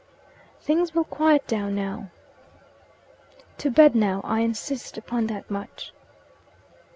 "Things 0.59 0.95
will 0.95 1.03
quiet 1.03 1.45
down 1.45 1.75
now." 1.75 2.09
"To 3.59 3.69
bed 3.69 3.93
now; 3.93 4.21
I 4.23 4.39
insist 4.39 4.97
upon 4.97 5.27
that 5.27 5.47
much." 5.51 5.93